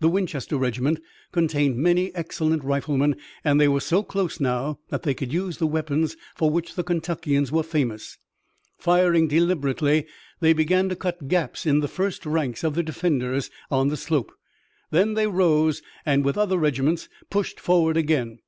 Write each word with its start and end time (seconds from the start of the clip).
The 0.00 0.10
Winchester 0.10 0.58
regiment 0.58 1.00
contained 1.32 1.78
many 1.78 2.14
excellent 2.14 2.62
riflemen 2.64 3.16
and 3.42 3.58
they 3.58 3.66
were 3.66 3.80
so 3.80 4.02
close 4.02 4.38
now 4.38 4.78
that 4.90 5.04
they 5.04 5.14
could 5.14 5.32
use 5.32 5.56
the 5.56 5.66
weapons 5.66 6.18
for 6.36 6.50
which 6.50 6.74
the 6.74 6.84
Kentuckians 6.84 7.50
were 7.50 7.62
famous. 7.62 8.18
Firing 8.78 9.26
deliberately, 9.26 10.04
they 10.40 10.52
began 10.52 10.90
to 10.90 10.96
cut 10.96 11.28
gaps 11.28 11.64
in 11.64 11.80
the 11.80 11.88
first 11.88 12.26
ranks 12.26 12.62
of 12.62 12.74
the 12.74 12.82
defenders 12.82 13.48
on 13.70 13.88
the 13.88 13.96
slope. 13.96 14.32
Then 14.90 15.14
they 15.14 15.26
rose 15.28 15.80
and 16.04 16.26
with 16.26 16.36
other 16.36 16.58
regiments 16.58 17.08
pushed 17.30 17.58
forward 17.58 17.96
again. 17.96 18.40